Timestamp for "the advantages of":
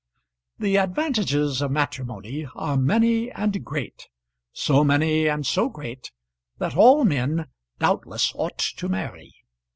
0.57-1.69